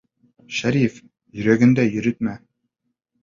Шәриф, 0.59 0.95
йөрәгеңдә 1.41 1.85
йөрөтмә. 1.91 2.33